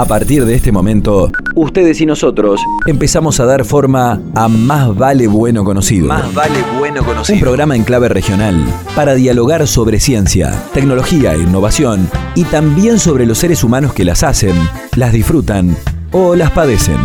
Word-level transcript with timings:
A 0.00 0.06
partir 0.06 0.46
de 0.46 0.54
este 0.54 0.72
momento, 0.72 1.30
ustedes 1.54 2.00
y 2.00 2.06
nosotros 2.06 2.58
empezamos 2.86 3.38
a 3.38 3.44
dar 3.44 3.66
forma 3.66 4.18
a 4.34 4.48
Más 4.48 4.96
Vale 4.96 5.26
Bueno 5.26 5.62
Conocido. 5.62 6.06
Más 6.06 6.32
vale 6.32 6.54
bueno 6.78 7.02
Un 7.02 7.06
conocido. 7.06 7.38
programa 7.40 7.76
en 7.76 7.84
clave 7.84 8.08
regional 8.08 8.64
para 8.96 9.12
dialogar 9.14 9.66
sobre 9.66 10.00
ciencia, 10.00 10.54
tecnología 10.72 11.34
e 11.34 11.40
innovación 11.40 12.08
y 12.34 12.44
también 12.44 12.98
sobre 12.98 13.26
los 13.26 13.36
seres 13.36 13.62
humanos 13.62 13.92
que 13.92 14.06
las 14.06 14.22
hacen, 14.22 14.56
las 14.96 15.12
disfrutan 15.12 15.76
o 16.12 16.34
las 16.34 16.50
padecen. 16.50 16.96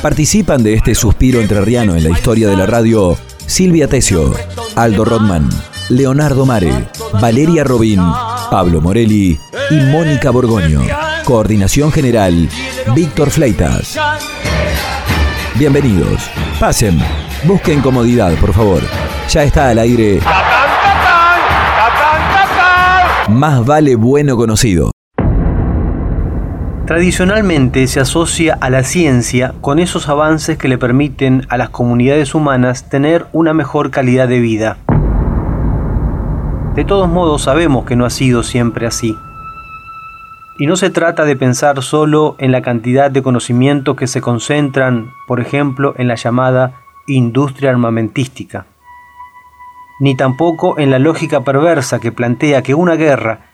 Participan 0.00 0.62
de 0.62 0.74
este 0.74 0.94
suspiro 0.94 1.40
entrerriano 1.40 1.96
en 1.96 2.04
la 2.04 2.10
historia 2.10 2.48
de 2.48 2.56
la 2.56 2.66
radio 2.66 3.16
Silvia 3.46 3.88
Tesio, 3.88 4.32
Aldo 4.76 5.04
Rodman, 5.04 5.48
Leonardo 5.88 6.46
Mare, 6.46 6.86
Valeria 7.20 7.64
Robín, 7.64 8.00
Pablo 8.54 8.80
Morelli 8.80 9.36
y 9.68 9.80
Mónica 9.90 10.30
Borgoño. 10.30 10.82
Coordinación 11.24 11.90
General, 11.90 12.48
Víctor 12.94 13.30
Fleitas. 13.30 13.98
Bienvenidos. 15.56 16.30
Pasen. 16.60 16.96
Busquen 17.42 17.80
comodidad, 17.80 18.32
por 18.36 18.52
favor. 18.52 18.80
Ya 19.28 19.42
está 19.42 19.70
al 19.70 19.80
aire. 19.80 20.20
Más 23.28 23.66
vale 23.66 23.96
bueno 23.96 24.36
conocido. 24.36 24.92
Tradicionalmente 26.86 27.88
se 27.88 27.98
asocia 27.98 28.56
a 28.60 28.70
la 28.70 28.84
ciencia 28.84 29.52
con 29.62 29.80
esos 29.80 30.08
avances 30.08 30.56
que 30.58 30.68
le 30.68 30.78
permiten 30.78 31.44
a 31.48 31.56
las 31.56 31.70
comunidades 31.70 32.36
humanas 32.36 32.88
tener 32.88 33.26
una 33.32 33.52
mejor 33.52 33.90
calidad 33.90 34.28
de 34.28 34.38
vida. 34.38 34.76
De 36.74 36.84
todos 36.84 37.08
modos 37.08 37.42
sabemos 37.42 37.84
que 37.84 37.94
no 37.94 38.04
ha 38.04 38.10
sido 38.10 38.42
siempre 38.42 38.88
así. 38.88 39.16
Y 40.58 40.66
no 40.66 40.74
se 40.74 40.90
trata 40.90 41.24
de 41.24 41.36
pensar 41.36 41.80
solo 41.84 42.34
en 42.38 42.50
la 42.50 42.62
cantidad 42.62 43.12
de 43.12 43.22
conocimientos 43.22 43.94
que 43.94 44.08
se 44.08 44.20
concentran, 44.20 45.12
por 45.28 45.38
ejemplo, 45.38 45.94
en 45.98 46.08
la 46.08 46.16
llamada 46.16 46.72
industria 47.06 47.70
armamentística, 47.70 48.66
ni 50.00 50.16
tampoco 50.16 50.76
en 50.76 50.90
la 50.90 50.98
lógica 50.98 51.42
perversa 51.42 52.00
que 52.00 52.10
plantea 52.10 52.62
que 52.62 52.74
una 52.74 52.96
guerra, 52.96 53.50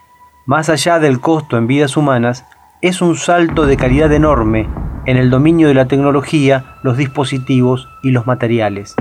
más 0.46 0.70
allá 0.70 0.98
del 0.98 1.20
costo 1.20 1.58
en 1.58 1.66
vidas 1.66 1.98
humanas, 1.98 2.46
es 2.80 3.02
un 3.02 3.16
salto 3.16 3.66
de 3.66 3.76
calidad 3.76 4.10
enorme 4.12 4.66
en 5.04 5.18
el 5.18 5.28
dominio 5.28 5.68
de 5.68 5.74
la 5.74 5.88
tecnología, 5.88 6.76
los 6.82 6.96
dispositivos 6.96 7.86
y 8.02 8.12
los 8.12 8.26
materiales. 8.26 8.96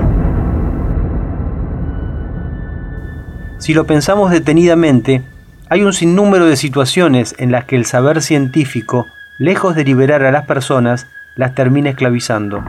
Si 3.60 3.74
lo 3.74 3.86
pensamos 3.86 4.32
detenidamente, 4.32 5.22
hay 5.70 5.84
un 5.84 5.92
sinnúmero 5.92 6.46
de 6.46 6.56
situaciones 6.56 7.36
en 7.40 7.52
las 7.52 7.66
que 7.66 7.76
el 7.76 7.86
saber 7.86 8.22
científico, 8.22 9.06
lejos 9.38 9.76
de 9.76 9.84
liberar 9.84 10.24
a 10.24 10.32
las 10.32 10.46
personas, 10.46 11.08
las 11.36 11.56
termina 11.56 11.90
esclavizando. 11.90 12.64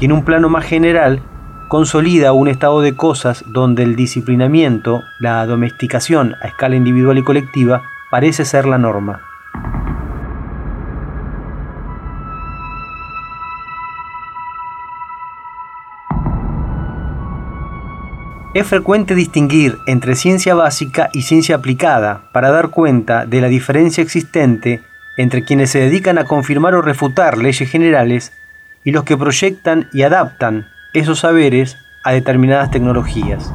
Y 0.00 0.06
en 0.06 0.12
un 0.12 0.24
plano 0.24 0.48
más 0.48 0.64
general, 0.64 1.22
consolida 1.68 2.32
un 2.32 2.48
estado 2.48 2.80
de 2.80 2.96
cosas 2.96 3.44
donde 3.46 3.84
el 3.84 3.94
disciplinamiento, 3.94 5.04
la 5.20 5.46
domesticación 5.46 6.34
a 6.42 6.48
escala 6.48 6.74
individual 6.74 7.18
y 7.18 7.22
colectiva, 7.22 7.82
parece 8.10 8.44
ser 8.44 8.66
la 8.66 8.78
norma. 8.78 9.25
Es 18.56 18.66
frecuente 18.66 19.14
distinguir 19.14 19.76
entre 19.86 20.14
ciencia 20.14 20.54
básica 20.54 21.10
y 21.12 21.20
ciencia 21.20 21.56
aplicada 21.56 22.30
para 22.32 22.50
dar 22.50 22.70
cuenta 22.70 23.26
de 23.26 23.42
la 23.42 23.48
diferencia 23.48 24.02
existente 24.02 24.80
entre 25.18 25.44
quienes 25.44 25.68
se 25.68 25.80
dedican 25.80 26.16
a 26.16 26.24
confirmar 26.24 26.74
o 26.74 26.80
refutar 26.80 27.36
leyes 27.36 27.68
generales 27.70 28.32
y 28.82 28.92
los 28.92 29.04
que 29.04 29.14
proyectan 29.14 29.90
y 29.92 30.04
adaptan 30.04 30.68
esos 30.94 31.18
saberes 31.18 31.76
a 32.02 32.12
determinadas 32.12 32.70
tecnologías. 32.70 33.52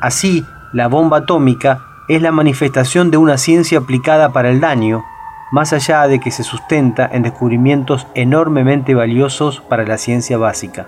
Así, 0.00 0.46
la 0.72 0.88
bomba 0.88 1.18
atómica 1.18 1.84
es 2.08 2.22
la 2.22 2.32
manifestación 2.32 3.10
de 3.10 3.18
una 3.18 3.36
ciencia 3.36 3.80
aplicada 3.80 4.32
para 4.32 4.48
el 4.48 4.58
daño, 4.58 5.04
más 5.52 5.74
allá 5.74 6.08
de 6.08 6.18
que 6.18 6.30
se 6.30 6.44
sustenta 6.44 7.06
en 7.12 7.24
descubrimientos 7.24 8.06
enormemente 8.14 8.94
valiosos 8.94 9.60
para 9.60 9.84
la 9.84 9.98
ciencia 9.98 10.38
básica. 10.38 10.86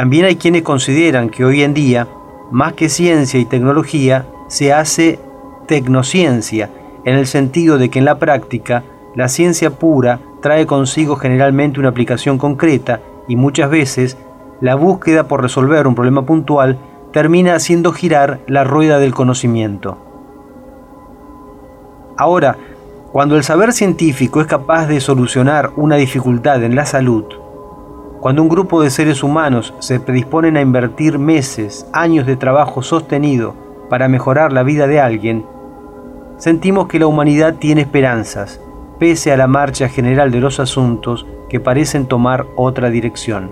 También 0.00 0.24
hay 0.24 0.36
quienes 0.36 0.62
consideran 0.62 1.28
que 1.28 1.44
hoy 1.44 1.62
en 1.62 1.74
día, 1.74 2.08
más 2.50 2.72
que 2.72 2.88
ciencia 2.88 3.38
y 3.38 3.44
tecnología, 3.44 4.24
se 4.48 4.72
hace 4.72 5.18
tecnociencia, 5.66 6.70
en 7.04 7.16
el 7.16 7.26
sentido 7.26 7.76
de 7.76 7.90
que 7.90 7.98
en 7.98 8.06
la 8.06 8.18
práctica, 8.18 8.82
la 9.14 9.28
ciencia 9.28 9.72
pura 9.72 10.18
trae 10.40 10.64
consigo 10.64 11.16
generalmente 11.16 11.80
una 11.80 11.90
aplicación 11.90 12.38
concreta 12.38 13.00
y 13.28 13.36
muchas 13.36 13.68
veces 13.68 14.16
la 14.62 14.74
búsqueda 14.74 15.28
por 15.28 15.42
resolver 15.42 15.86
un 15.86 15.94
problema 15.94 16.24
puntual 16.24 16.78
termina 17.12 17.54
haciendo 17.54 17.92
girar 17.92 18.40
la 18.46 18.64
rueda 18.64 19.00
del 19.00 19.12
conocimiento. 19.12 19.98
Ahora, 22.16 22.56
cuando 23.12 23.36
el 23.36 23.44
saber 23.44 23.74
científico 23.74 24.40
es 24.40 24.46
capaz 24.46 24.86
de 24.86 24.98
solucionar 24.98 25.72
una 25.76 25.96
dificultad 25.96 26.64
en 26.64 26.74
la 26.74 26.86
salud, 26.86 27.26
cuando 28.20 28.42
un 28.42 28.48
grupo 28.50 28.82
de 28.82 28.90
seres 28.90 29.22
humanos 29.22 29.72
se 29.78 29.98
predisponen 29.98 30.56
a 30.56 30.60
invertir 30.60 31.18
meses, 31.18 31.86
años 31.92 32.26
de 32.26 32.36
trabajo 32.36 32.82
sostenido 32.82 33.54
para 33.88 34.08
mejorar 34.08 34.52
la 34.52 34.62
vida 34.62 34.86
de 34.86 35.00
alguien, 35.00 35.46
sentimos 36.36 36.86
que 36.86 36.98
la 36.98 37.06
humanidad 37.06 37.54
tiene 37.58 37.80
esperanzas, 37.80 38.60
pese 38.98 39.32
a 39.32 39.38
la 39.38 39.46
marcha 39.46 39.88
general 39.88 40.30
de 40.30 40.40
los 40.40 40.60
asuntos 40.60 41.26
que 41.48 41.60
parecen 41.60 42.06
tomar 42.06 42.46
otra 42.56 42.90
dirección. 42.90 43.50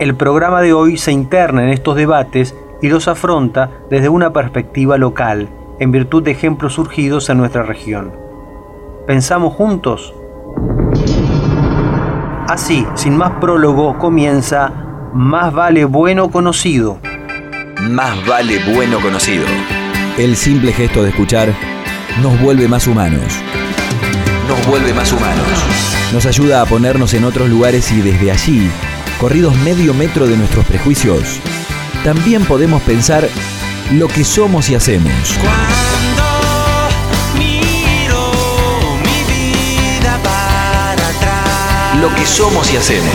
El 0.00 0.16
programa 0.16 0.60
de 0.60 0.72
hoy 0.72 0.96
se 0.96 1.12
interna 1.12 1.62
en 1.62 1.68
estos 1.68 1.94
debates 1.94 2.56
y 2.80 2.88
los 2.88 3.06
afronta 3.06 3.70
desde 3.90 4.08
una 4.08 4.32
perspectiva 4.32 4.98
local, 4.98 5.48
en 5.78 5.92
virtud 5.92 6.24
de 6.24 6.32
ejemplos 6.32 6.74
surgidos 6.74 7.30
en 7.30 7.38
nuestra 7.38 7.62
región. 7.62 8.12
¿Pensamos 9.06 9.54
juntos? 9.54 10.12
Así, 12.48 12.86
sin 12.94 13.16
más 13.16 13.32
prólogo, 13.40 13.98
comienza 13.98 14.72
Más 15.14 15.52
vale 15.52 15.84
bueno 15.84 16.30
conocido. 16.30 16.98
Más 17.88 18.26
vale 18.26 18.58
bueno 18.74 19.00
conocido. 19.00 19.44
El 20.18 20.36
simple 20.36 20.72
gesto 20.72 21.02
de 21.02 21.10
escuchar 21.10 21.54
nos 22.22 22.40
vuelve 22.40 22.68
más 22.68 22.86
humanos. 22.86 23.22
Nos 24.48 24.66
vuelve 24.66 24.92
más 24.92 25.12
humanos. 25.12 25.46
Nos 26.12 26.26
ayuda 26.26 26.62
a 26.62 26.66
ponernos 26.66 27.14
en 27.14 27.24
otros 27.24 27.48
lugares 27.48 27.90
y 27.92 28.00
desde 28.02 28.30
allí, 28.30 28.70
corridos 29.20 29.56
medio 29.58 29.94
metro 29.94 30.26
de 30.26 30.36
nuestros 30.36 30.66
prejuicios, 30.66 31.40
también 32.04 32.44
podemos 32.44 32.82
pensar 32.82 33.26
lo 33.92 34.08
que 34.08 34.24
somos 34.24 34.68
y 34.68 34.74
hacemos. 34.74 35.38
Lo 42.02 42.12
que 42.16 42.26
somos 42.26 42.72
y 42.72 42.76
hacemos. 42.76 43.14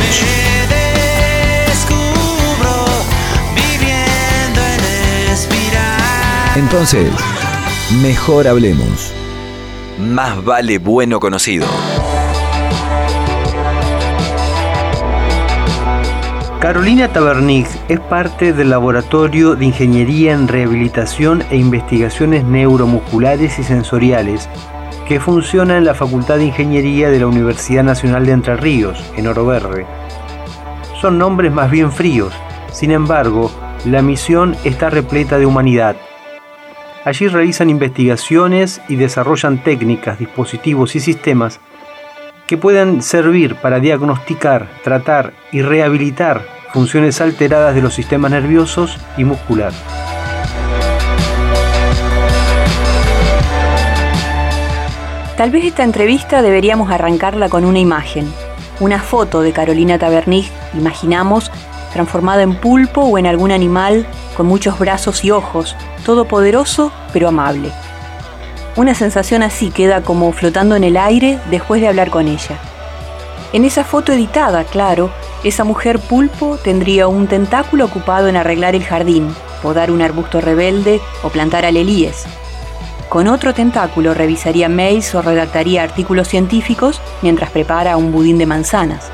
Entonces, 6.56 7.12
mejor 8.02 8.48
hablemos. 8.48 9.12
Más 10.00 10.42
vale 10.42 10.78
bueno 10.78 11.20
conocido. 11.20 11.68
Carolina 16.62 17.10
Tabernig 17.10 17.68
es 17.90 18.00
parte 18.00 18.54
del 18.54 18.70
Laboratorio 18.70 19.58
de 19.58 19.66
Ingeniería 19.66 20.32
en 20.32 20.48
Rehabilitación 20.48 21.44
e 21.52 21.58
Investigaciones 21.58 22.46
Neuromusculares 22.46 23.60
y 23.60 23.64
Sensoriales 23.64 24.48
que 25.08 25.20
funciona 25.22 25.78
en 25.78 25.86
la 25.86 25.94
Facultad 25.94 26.38
de 26.38 26.46
Ingeniería 26.46 27.10
de 27.10 27.20
la 27.20 27.28
Universidad 27.28 27.84
Nacional 27.84 28.26
de 28.26 28.34
Entre 28.34 28.58
Ríos, 28.58 29.02
en 29.16 29.28
Oro 29.28 29.46
Verde. 29.46 29.86
Son 31.00 31.18
nombres 31.18 31.52
más 31.52 31.72
bien 31.72 31.94
fríos, 31.94 32.34
sin 32.74 32.92
embargo, 32.92 33.50
la 33.86 34.02
misión 34.02 34.56
está 34.66 34.90
repleta 34.90 35.38
de 35.38 35.46
humanidad. 35.46 35.96
Allí 37.06 37.30
realizan 37.30 37.70
investigaciones 37.70 38.82
y 38.90 38.98
desarrollan 38.98 39.64
técnicas, 39.64 40.20
dispositivos 40.20 40.96
y 40.98 41.00
sistemas 41.00 41.62
que 42.46 42.58
puedan 42.58 43.02
servir 43.02 43.56
para 43.56 43.80
diagnosticar, 43.80 44.68
tratar 44.84 45.34
y 45.54 45.62
rehabilitar 45.62 46.42
funciones 46.74 47.22
alteradas 47.22 47.76
de 47.76 47.82
los 47.82 47.94
sistemas 47.94 48.32
nerviosos 48.32 48.98
y 49.18 49.24
muscular. 49.24 49.72
Tal 55.38 55.52
vez 55.52 55.66
esta 55.66 55.84
entrevista 55.84 56.42
deberíamos 56.42 56.90
arrancarla 56.90 57.48
con 57.48 57.64
una 57.64 57.78
imagen, 57.78 58.34
una 58.80 59.00
foto 59.00 59.42
de 59.42 59.54
Carolina 59.54 60.00
Tabernig, 60.00 60.50
imaginamos, 60.74 61.52
transformada 61.94 62.42
en 62.42 62.56
pulpo 62.56 63.02
o 63.02 63.20
en 63.20 63.28
algún 63.28 63.52
animal 63.52 64.08
con 64.36 64.48
muchos 64.48 64.80
brazos 64.80 65.24
y 65.24 65.30
ojos, 65.30 65.76
todopoderoso 66.04 66.92
pero 67.14 67.28
amable. 67.28 67.72
Una 68.76 68.96
sensación 68.96 69.44
así 69.44 69.70
queda 69.70 70.02
como 70.02 70.32
flotando 70.32 70.76
en 70.76 70.84
el 70.84 70.98
aire 70.98 71.38
después 71.52 71.82
de 71.82 71.88
hablar 71.88 72.10
con 72.10 72.28
ella. 72.28 72.58
En 73.54 73.64
esa 73.64 73.84
foto 73.84 74.14
editada, 74.14 74.64
claro, 74.64 75.12
esa 75.44 75.64
mujer 75.64 76.00
pulpo 76.00 76.58
tendría 76.58 77.08
un 77.08 77.28
tentáculo 77.28 77.86
ocupado 77.86 78.28
en 78.28 78.38
arreglar 78.38 78.74
el 78.74 78.84
jardín, 78.84 79.36
podar 79.62 79.92
un 79.92 80.02
arbusto 80.02 80.42
rebelde 80.42 81.00
o 81.22 81.30
plantar 81.30 81.64
alelíes. 81.64 82.26
Con 83.10 83.28
otro 83.28 83.54
tentáculo 83.54 84.14
revisaría 84.14 84.68
mails 84.68 85.16
o 85.16 85.22
redactaría 85.22 85.82
artículos 85.82 86.28
científicos 86.28 87.02
mientras 87.22 87.52
prepara 87.52 87.96
un 87.96 88.12
budín 88.12 88.38
de 88.38 88.46
manzanas. 88.46 89.10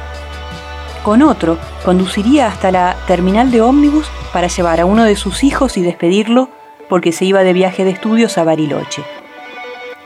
Con 1.04 1.22
otro, 1.22 1.60
conduciría 1.86 2.48
hasta 2.48 2.72
la 2.72 2.96
terminal 3.08 3.52
de 3.52 3.62
ómnibus 3.62 4.08
para 4.32 4.48
llevar 4.48 4.80
a 4.80 4.86
uno 4.86 5.04
de 5.04 5.16
sus 5.16 5.44
hijos 5.44 5.78
y 5.78 5.82
despedirlo 5.82 6.50
porque 6.90 7.12
se 7.12 7.26
iba 7.26 7.44
de 7.44 7.54
viaje 7.54 7.84
de 7.84 7.92
estudios 7.92 8.38
a 8.38 8.44
Bariloche. 8.44 9.04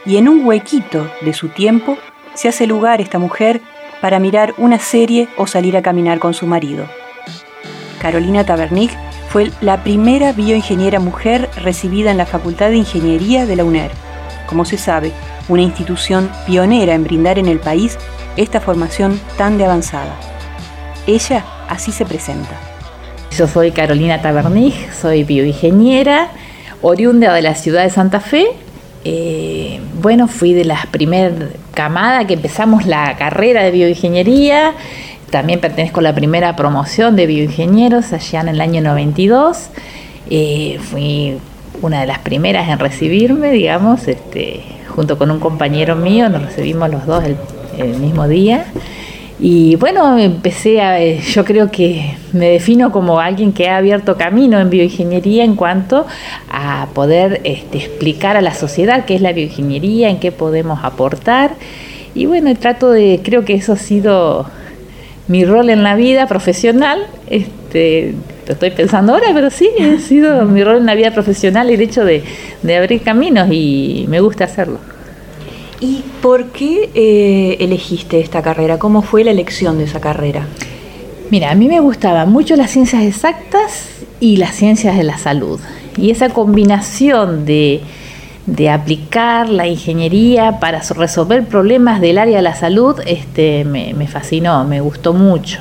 Y 0.05 0.17
en 0.17 0.27
un 0.27 0.45
huequito 0.45 1.09
de 1.21 1.33
su 1.33 1.49
tiempo 1.49 1.97
se 2.33 2.49
hace 2.49 2.67
lugar 2.67 2.99
esta 2.99 3.19
mujer 3.19 3.61
para 4.01 4.19
mirar 4.19 4.53
una 4.57 4.79
serie 4.79 5.27
o 5.37 5.47
salir 5.47 5.77
a 5.77 5.81
caminar 5.81 6.19
con 6.19 6.33
su 6.33 6.45
marido. 6.45 6.87
Carolina 8.01 8.45
Tabernic 8.45 8.91
fue 9.29 9.51
la 9.61 9.83
primera 9.83 10.31
bioingeniera 10.31 10.99
mujer 10.99 11.49
recibida 11.57 12.11
en 12.11 12.17
la 12.17 12.25
Facultad 12.25 12.69
de 12.69 12.77
Ingeniería 12.77 13.45
de 13.45 13.55
la 13.55 13.63
UNER. 13.65 13.91
Como 14.47 14.63
se 14.63 14.77
sabe, 14.77 15.11
una 15.49 15.61
institución 15.61 16.29
pionera 16.45 16.93
en 16.93 17.03
brindar 17.03 17.37
en 17.37 17.47
el 17.47 17.59
país 17.59 17.97
esta 18.37 18.61
formación 18.61 19.19
tan 19.37 19.57
de 19.57 19.65
avanzada. 19.65 20.15
Ella 21.05 21.43
así 21.69 21.91
se 21.91 22.05
presenta. 22.05 22.55
Yo 23.37 23.47
soy 23.47 23.71
Carolina 23.71 24.21
Tabernig, 24.21 24.73
soy 24.93 25.23
bioingeniera, 25.23 26.29
oriunda 26.81 27.33
de 27.33 27.41
la 27.41 27.55
ciudad 27.55 27.83
de 27.83 27.89
Santa 27.89 28.19
Fe. 28.19 28.47
Eh, 29.03 29.79
bueno, 30.01 30.27
fui 30.27 30.53
de 30.53 30.65
las 30.65 30.85
primeras 30.87 31.33
camadas 31.73 32.25
que 32.25 32.33
empezamos 32.33 32.85
la 32.85 33.15
carrera 33.17 33.63
de 33.63 33.71
bioingeniería. 33.71 34.73
También 35.29 35.59
pertenezco 35.59 35.99
a 35.99 36.03
la 36.03 36.15
primera 36.15 36.55
promoción 36.55 37.15
de 37.15 37.27
bioingenieros 37.27 38.13
allá 38.13 38.41
en 38.41 38.47
el 38.47 38.61
año 38.61 38.81
92. 38.81 39.69
Eh, 40.29 40.79
fui 40.81 41.37
una 41.81 42.01
de 42.01 42.07
las 42.07 42.19
primeras 42.19 42.69
en 42.69 42.79
recibirme, 42.79 43.51
digamos, 43.51 44.07
este, 44.07 44.61
junto 44.87 45.17
con 45.17 45.29
un 45.29 45.39
compañero 45.39 45.95
mío, 45.95 46.29
nos 46.29 46.43
recibimos 46.43 46.89
los 46.89 47.05
dos 47.05 47.23
el, 47.25 47.37
mismo 47.99 48.27
día. 48.27 48.65
Y 49.39 49.75
bueno, 49.75 50.17
empecé 50.17 50.81
a, 50.81 50.99
yo 50.99 51.45
creo 51.45 51.69
que 51.69 52.15
me 52.33 52.49
defino 52.49 52.91
como 52.91 53.19
alguien 53.19 53.53
que 53.53 53.69
ha 53.69 53.77
abierto 53.77 54.17
camino 54.17 54.59
en 54.59 54.71
bioingeniería 54.71 55.43
en 55.43 55.55
cuanto 55.55 56.07
a 56.49 56.87
poder 56.95 57.41
este, 57.43 57.77
explicar 57.77 58.35
a 58.35 58.41
la 58.41 58.55
sociedad 58.55 59.05
qué 59.05 59.13
es 59.13 59.21
la 59.21 59.33
bioingeniería, 59.33 60.09
en 60.09 60.19
qué 60.19 60.31
podemos 60.31 60.79
aportar. 60.83 61.51
Y 62.15 62.25
bueno, 62.25 62.51
trato 62.55 62.89
de, 62.89 63.21
creo 63.23 63.45
que 63.45 63.53
eso 63.53 63.73
ha 63.73 63.77
sido 63.77 64.47
mi 65.27 65.45
rol 65.45 65.69
en 65.69 65.83
la 65.83 65.95
vida 65.95 66.27
profesional, 66.27 67.05
este, 67.29 68.13
lo 68.47 68.53
estoy 68.53 68.71
pensando 68.71 69.13
ahora, 69.13 69.27
pero 69.33 69.49
sí, 69.49 69.69
ha 69.81 69.99
sido 69.99 70.45
mi 70.45 70.63
rol 70.63 70.77
en 70.77 70.85
la 70.85 70.95
vida 70.95 71.11
profesional 71.11 71.69
el 71.69 71.81
hecho 71.81 72.05
de, 72.05 72.23
abrir 72.77 73.01
caminos 73.01 73.49
y 73.51 74.05
me 74.07 74.21
gusta 74.21 74.45
hacerlo. 74.45 74.79
¿Y 75.79 76.03
por 76.21 76.45
qué 76.45 76.89
eh, 76.95 77.57
elegiste 77.59 78.19
esta 78.19 78.41
carrera? 78.41 78.79
¿Cómo 78.79 79.01
fue 79.01 79.23
la 79.23 79.31
elección 79.31 79.77
de 79.77 79.83
esa 79.83 80.01
carrera? 80.01 80.47
Mira, 81.29 81.51
a 81.51 81.55
mí 81.55 81.67
me 81.67 81.81
gustaban 81.81 82.31
mucho 82.31 82.55
las 82.55 82.71
ciencias 82.71 83.03
exactas 83.03 83.89
y 84.19 84.37
las 84.37 84.55
ciencias 84.55 84.97
de 84.97 85.03
la 85.03 85.17
salud. 85.17 85.59
Y 85.97 86.09
esa 86.09 86.29
combinación 86.29 87.45
de, 87.45 87.81
de 88.47 88.69
aplicar 88.69 89.49
la 89.49 89.67
ingeniería 89.67 90.59
para 90.59 90.79
resolver 90.79 91.45
problemas 91.45 91.99
del 91.99 92.17
área 92.17 92.37
de 92.37 92.41
la 92.41 92.55
salud 92.55 92.99
este, 93.05 93.65
me, 93.65 94.07
fascinó, 94.07 94.63
me 94.63 94.79
gustó 94.79 95.13
mucho. 95.13 95.59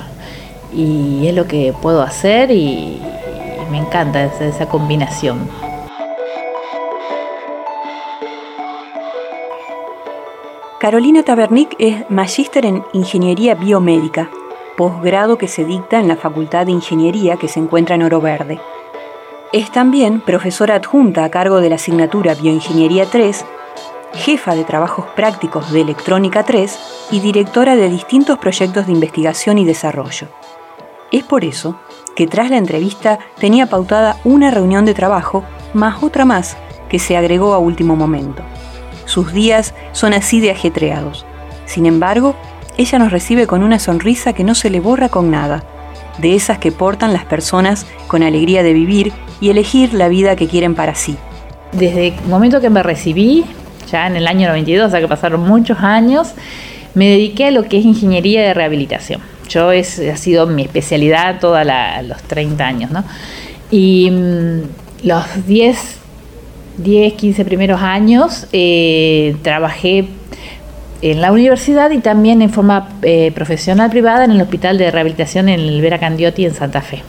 Y 0.73 1.27
es 1.27 1.35
lo 1.35 1.47
que 1.47 1.75
puedo 1.83 2.03
hacer 2.03 2.51
y, 2.51 3.01
me 3.71 3.79
encanta 3.79 4.25
esa, 4.25 4.67
combinación. 4.67 5.51
Carolina 10.79 11.25
Tabernic 11.25 11.75
es 11.81 12.09
magíster 12.09 12.65
en 12.65 12.85
Ingeniería 12.93 13.57
Biomédica, 13.57 14.31
posgrado 14.77 15.37
que 15.39 15.49
se 15.49 15.65
dicta 15.65 15.99
en 15.99 16.07
la 16.07 16.17
Facultad 16.17 16.67
de 16.67 16.73
Ingeniería 16.73 17.37
que 17.37 17.49
se 17.49 17.59
encuentra 17.59 17.97
en 17.97 18.05
Oro 18.05 18.21
Verde. 18.21 18.61
Es 19.53 19.71
también 19.71 20.21
profesora 20.21 20.75
adjunta 20.75 21.25
a 21.25 21.31
cargo 21.31 21.61
de 21.61 21.69
la 21.69 21.77
asignatura 21.77 22.35
Bioingeniería 22.35 23.07
3, 23.07 23.45
jefa 24.15 24.57
de 24.57 24.65
trabajos 24.65 25.07
prácticos 25.15 25.71
de 25.71 25.83
Electrónica 25.83 26.43
3 26.43 26.79
y 27.13 27.21
directora 27.21 27.77
de 27.77 27.89
distintos 27.89 28.39
proyectos 28.39 28.87
de 28.87 28.93
investigación 28.93 29.59
y 29.59 29.65
desarrollo. 29.65 30.27
Es 31.13 31.23
por 31.23 31.45
eso 31.45 31.79
que 32.17 32.27
tras 32.27 32.51
la 32.51 32.57
entrevista 32.57 33.21
tenía 33.39 33.67
pautada 33.67 34.17
una 34.25 34.51
reunión 34.51 34.85
de 34.85 34.95
trabajo 34.95 35.45
más 35.75 36.03
otra 36.03 36.25
más 36.25 36.57
que 36.89 36.99
se 36.99 37.17
agregó 37.17 37.55
a 37.55 37.59
último 37.59 37.95
momento. 37.95 38.43
Sus 39.05 39.33
días 39.33 39.75
son 39.93 40.13
así 40.13 40.41
de 40.41 40.51
ajetreados. 40.51 41.25
Sin 41.67 41.87
embargo, 41.87 42.35
ella 42.77 42.99
nos 42.99 43.13
recibe 43.13 43.47
con 43.47 43.63
una 43.63 43.79
sonrisa 43.79 44.33
que 44.33 44.43
no 44.43 44.57
se 44.57 44.71
le 44.71 44.81
borra 44.81 45.09
con 45.09 45.31
nada, 45.31 45.63
de 46.19 46.35
esas 46.35 46.59
que 46.59 46.73
portan 46.73 47.13
las 47.13 47.25
personas 47.25 47.87
con 48.09 48.23
alegría 48.23 48.63
de 48.63 48.73
vivir 48.73 49.13
y 49.41 49.51
elegir 49.51 49.95
la 49.95 50.09
vida 50.09 50.37
que 50.37 50.49
quieren 50.49 50.75
para 50.75 50.95
sí. 50.95 51.17
Desde 51.73 52.09
el 52.09 52.15
momento 52.29 52.61
que 52.61 52.71
me 52.71 52.83
recibí, 52.83 53.45
ya 53.91 54.07
en 54.07 54.17
el 54.17 54.27
año 54.27 54.49
92, 54.49 54.89
o 54.89 54.91
sea 54.91 55.01
que 55.01 55.09
pasaron 55.09 55.41
muchos 55.41 55.79
años, 55.81 56.33
me 56.95 57.09
dediqué 57.09 57.47
a 57.47 57.51
lo 57.51 57.65
que 57.65 57.79
es 57.79 57.85
ingeniería 57.85 58.43
de 58.43 58.55
rehabilitación. 58.55 59.21
Yo 59.49 59.71
es, 59.71 59.99
ha 59.99 60.17
sido 60.17 60.47
mi 60.47 60.63
especialidad 60.63 61.39
todos 61.41 61.65
los 62.03 62.23
30 62.23 62.67
años, 62.67 62.91
¿no? 62.91 63.05
Y 63.71 64.11
mm, 64.11 65.07
los 65.07 65.47
10, 65.47 65.99
10, 66.79 67.13
15 67.13 67.45
primeros 67.45 67.81
años 67.81 68.47
eh, 68.53 69.37
trabajé 69.43 70.07
en 71.03 71.21
la 71.21 71.33
universidad 71.33 71.91
y 71.91 71.99
también 71.99 72.43
en 72.43 72.51
forma 72.51 72.89
eh, 73.03 73.33
profesional 73.35 73.91
privada 73.91 74.25
en 74.25 74.31
el 74.31 74.41
Hospital 74.41 74.79
de 74.79 74.91
Rehabilitación 74.91 75.49
en 75.49 75.61
el 75.61 75.81
Vera 75.81 75.99
Candiotti 75.99 76.45
en 76.45 76.55
Santa 76.55 76.81
Fe. 76.81 77.03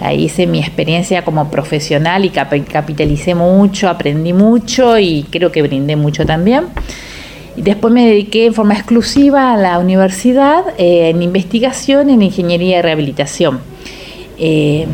Ahí 0.00 0.24
hice 0.24 0.46
mi 0.46 0.58
experiencia 0.60 1.24
como 1.24 1.50
profesional 1.50 2.24
y 2.24 2.30
capitalicé 2.30 3.34
mucho, 3.34 3.88
aprendí 3.88 4.32
mucho 4.32 4.98
y 4.98 5.24
creo 5.30 5.50
que 5.50 5.62
brindé 5.62 5.96
mucho 5.96 6.26
también. 6.26 6.64
Y 7.56 7.62
después 7.62 7.92
me 7.92 8.06
dediqué 8.06 8.46
en 8.46 8.54
forma 8.54 8.74
exclusiva 8.74 9.54
a 9.54 9.56
la 9.56 9.78
universidad 9.78 10.64
eh, 10.76 11.08
en 11.08 11.22
investigación 11.22 12.10
en 12.10 12.20
ingeniería 12.20 12.76
de 12.76 12.82
rehabilitación. 12.82 13.60
Eh, 14.38 14.86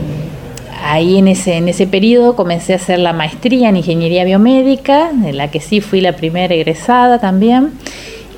ahí 0.84 1.18
en 1.18 1.26
ese, 1.26 1.56
en 1.56 1.68
ese 1.68 1.88
periodo 1.88 2.36
comencé 2.36 2.72
a 2.72 2.76
hacer 2.76 3.00
la 3.00 3.12
maestría 3.12 3.68
en 3.68 3.76
ingeniería 3.76 4.24
biomédica, 4.24 5.10
en 5.10 5.36
la 5.36 5.50
que 5.50 5.60
sí 5.60 5.80
fui 5.80 6.00
la 6.00 6.14
primera 6.14 6.54
egresada 6.54 7.18
también. 7.18 7.72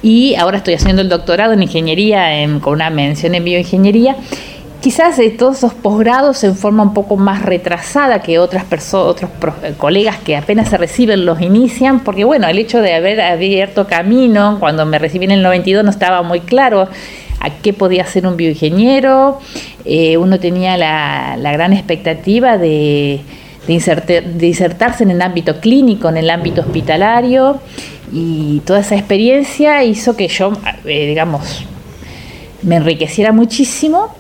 Y 0.04 0.34
ahora 0.34 0.58
estoy 0.58 0.74
haciendo 0.74 1.00
el 1.00 1.08
doctorado 1.08 1.54
en 1.54 1.62
ingeniería 1.62 2.28
con 2.60 2.74
una 2.74 2.90
mención 2.90 3.34
en 3.34 3.42
bioingeniería. 3.42 4.16
Quizás 4.82 5.16
de 5.16 5.30
todos 5.30 5.56
esos 5.56 5.72
posgrados 5.72 6.44
en 6.44 6.56
forma 6.56 6.82
un 6.82 6.92
poco 6.92 7.16
más 7.16 7.40
retrasada 7.40 8.20
que 8.20 8.38
otras 8.38 8.64
personas, 8.64 9.06
otros 9.06 9.30
eh, 9.62 9.72
colegas 9.78 10.18
que 10.18 10.36
apenas 10.36 10.68
se 10.68 10.76
reciben 10.76 11.24
los 11.24 11.40
inician, 11.40 12.00
porque 12.00 12.24
bueno, 12.24 12.46
el 12.48 12.58
hecho 12.58 12.82
de 12.82 12.92
haber 12.92 13.18
abierto 13.18 13.86
camino, 13.86 14.58
cuando 14.60 14.84
me 14.84 14.98
recibí 14.98 15.24
en 15.24 15.30
el 15.30 15.42
92 15.42 15.82
no 15.82 15.90
estaba 15.90 16.20
muy 16.20 16.40
claro 16.40 16.86
a 17.40 17.50
qué 17.62 17.72
podía 17.72 18.04
ser 18.04 18.26
un 18.26 18.36
bioingeniero, 18.36 19.38
eh, 19.86 20.18
uno 20.18 20.38
tenía 20.38 20.76
la, 20.76 21.52
gran 21.54 21.72
expectativa 21.72 22.58
de, 22.58 23.20
de, 23.66 24.46
insertarse 24.46 25.02
en 25.02 25.12
el 25.12 25.22
ámbito 25.22 25.60
clínico, 25.60 26.10
en 26.10 26.18
el 26.18 26.28
ámbito 26.28 26.60
hospitalario, 26.60 27.58
y 28.14 28.62
toda 28.64 28.80
esa 28.80 28.94
experiencia 28.94 29.82
hizo 29.84 30.16
que 30.16 30.28
yo, 30.28 30.52
eh, 30.84 31.06
digamos, 31.06 31.64
me 32.62 32.76
enriqueciera 32.76 33.32
muchísimo 33.32 34.14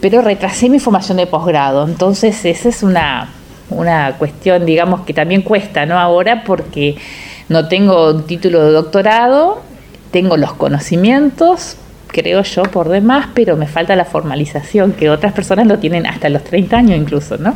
pero 0.00 0.22
retrasé 0.22 0.68
mi 0.68 0.78
formación 0.78 1.16
de 1.18 1.26
posgrado. 1.26 1.86
Entonces, 1.86 2.44
esa 2.44 2.68
es 2.68 2.82
una, 2.82 3.28
cuestión, 4.18 4.66
digamos, 4.66 5.00
que 5.00 5.14
también 5.14 5.42
cuesta, 5.42 5.86
¿no? 5.86 5.98
Ahora, 5.98 6.44
porque 6.44 6.96
no 7.48 7.68
tengo 7.68 8.10
un 8.12 8.24
título 8.24 8.64
de 8.64 8.72
doctorado, 8.72 9.62
tengo 10.10 10.36
los 10.36 10.52
conocimientos, 10.54 11.76
creo 12.08 12.42
yo, 12.42 12.62
por 12.64 12.88
demás, 12.88 13.28
pero 13.34 13.56
me 13.56 13.66
falta 13.66 13.96
la 13.96 14.04
formalización, 14.04 14.92
que 14.92 15.10
otras 15.10 15.32
personas 15.32 15.66
lo 15.66 15.78
tienen 15.78 16.06
hasta 16.06 16.28
los 16.28 16.44
30 16.44 16.76
años 16.76 16.98
incluso, 16.98 17.36
¿no? 17.38 17.54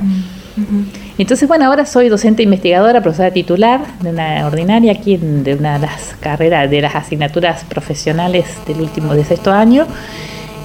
Entonces, 1.18 1.48
bueno, 1.48 1.66
ahora 1.66 1.86
soy 1.86 2.08
docente 2.08 2.42
investigadora, 2.42 3.02
profesora 3.02 3.30
titular 3.30 3.80
de 4.00 4.10
una 4.10 4.46
ordinaria 4.46 4.92
aquí 4.92 5.16
de 5.16 5.54
una 5.54 5.78
de 5.78 5.86
las 5.86 6.14
carreras, 6.20 6.70
de 6.70 6.80
las 6.80 6.94
asignaturas 6.94 7.64
profesionales 7.64 8.46
del 8.66 8.80
último 8.80 9.14
de 9.14 9.24
sexto 9.24 9.52
año 9.52 9.86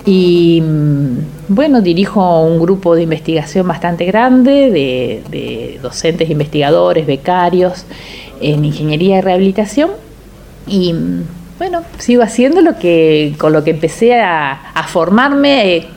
Y 0.05 0.61
mm, 0.61 1.17
bueno, 1.49 1.81
dirijo 1.81 2.41
un 2.41 2.59
grupo 2.59 2.95
de 2.95 3.03
investigación 3.03 3.67
bastante 3.67 4.05
grande 4.05 4.71
de, 4.71 5.79
docentes, 5.81 6.29
investigadores, 6.29 7.05
becarios 7.05 7.85
en 8.41 8.65
ingeniería 8.65 9.17
y 9.17 9.21
rehabilitación. 9.21 9.91
Y 10.67 10.93
mm, 10.93 11.23
bueno, 11.57 11.81
sigo 11.97 12.23
haciendo 12.23 12.61
lo 12.61 12.77
que, 12.77 13.35
con 13.37 13.53
lo 13.53 13.63
que 13.63 13.71
empecé 13.71 14.19
a, 14.19 14.71
a 14.73 14.83
formarme 14.83 15.75
eh, 15.75 15.87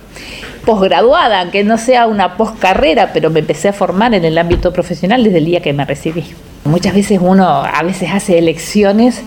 posgraduada, 0.68 1.40
aunque 1.40 1.64
no 1.64 1.78
sea 1.78 2.06
una 2.06 2.36
poscarrera, 2.36 3.14
pero 3.14 3.30
me 3.30 3.40
empecé 3.40 3.68
a 3.68 3.72
formar 3.72 4.12
en 4.12 4.26
el 4.26 4.36
ámbito 4.36 4.70
profesional 4.70 5.24
desde 5.24 5.38
el 5.38 5.46
día 5.46 5.62
que 5.62 5.72
me 5.72 5.86
recibí. 5.86 6.24
Muchas 6.66 6.92
veces 6.92 7.20
uno 7.22 7.64
a 7.64 7.82
veces 7.82 8.10
hace 8.12 8.36
elecciones 8.36 9.22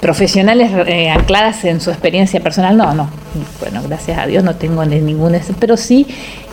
profesionales 0.00 0.70
eh, 0.86 1.10
ancladas 1.10 1.66
en 1.66 1.82
su 1.82 1.90
experiencia 1.90 2.40
personal, 2.40 2.78
no, 2.78 2.94
no. 2.94 3.10
Bueno, 3.60 3.82
gracias 3.86 4.16
a 4.16 4.26
Dios 4.26 4.42
no 4.42 4.56
tengo 4.56 4.82
ningún, 4.86 5.38
pero 5.58 5.76
sí 5.76 6.06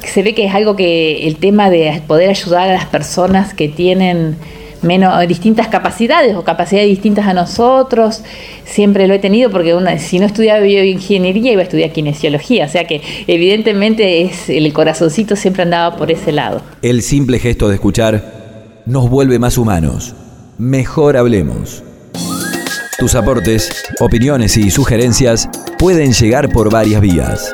se 0.04 0.24
ve 0.24 0.36
que 0.36 0.44
es 0.44 0.54
algo 0.54 0.76
que 0.76 1.26
el 1.26 1.38
tema 1.38 1.70
de 1.70 2.02
poder 2.06 2.30
ayudar 2.30 2.70
a 2.70 2.74
las 2.74 2.86
personas 2.86 3.54
que 3.54 3.70
tienen 3.70 4.36
menos 4.82 5.28
distintas 5.28 5.68
capacidades 5.68 6.36
o 6.36 6.44
capacidades 6.44 6.90
distintas 6.90 7.26
a 7.28 7.34
nosotros, 7.34 8.22
siempre 8.66 9.08
lo 9.08 9.14
he 9.14 9.20
tenido 9.20 9.50
porque 9.50 9.74
una, 9.74 9.98
si 10.00 10.20
no 10.20 10.26
estudiaba 10.26 10.60
bioingeniería 10.60 11.52
iba 11.54 11.62
a 11.62 11.64
estudiar 11.64 11.92
kinesiología, 11.92 12.66
o 12.66 12.70
sea 12.70 12.86
que 12.86 13.02
evidentemente 13.28 14.22
es 14.22 14.50
el 14.50 14.72
corazoncito 14.74 15.36
siempre 15.36 15.64
andaba 15.64 15.96
por 15.96 16.12
ese 16.12 16.32
lado. 16.32 16.62
El 16.82 17.02
simple 17.02 17.40
gesto 17.40 17.68
de 17.70 17.76
escuchar 17.76 18.82
nos 18.86 19.10
vuelve 19.10 19.40
más 19.40 19.58
humanos. 19.58 20.16
Mejor 20.58 21.18
hablemos. 21.18 21.84
Tus 22.98 23.14
aportes, 23.14 23.70
opiniones 24.00 24.58
y 24.58 24.72
sugerencias 24.72 25.48
pueden 25.78 26.14
llegar 26.14 26.50
por 26.50 26.72
varias 26.72 27.00
vías. 27.02 27.52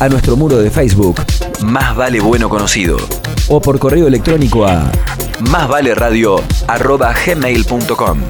A 0.00 0.08
nuestro 0.08 0.36
muro 0.36 0.58
de 0.58 0.70
Facebook, 0.70 1.16
Más 1.62 1.96
vale 1.96 2.20
bueno 2.20 2.48
conocido. 2.48 2.98
o 3.48 3.60
por 3.60 3.78
correo 3.78 4.06
electrónico 4.06 4.66
a 4.66 4.90
Más 5.48 5.68
vale 5.68 5.94
radio 5.94 6.42
gmail.com. 7.26 8.20